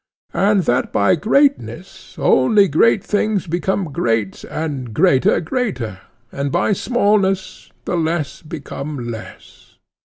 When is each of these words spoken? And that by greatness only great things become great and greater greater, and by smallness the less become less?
And 0.33 0.63
that 0.63 0.91
by 0.91 1.13
greatness 1.13 2.15
only 2.17 2.67
great 2.67 3.03
things 3.03 3.45
become 3.45 3.83
great 3.91 4.43
and 4.45 4.95
greater 4.95 5.39
greater, 5.41 5.99
and 6.31 6.51
by 6.51 6.73
smallness 6.73 7.71
the 7.85 7.97
less 7.97 8.41
become 8.41 9.11
less? 9.11 9.77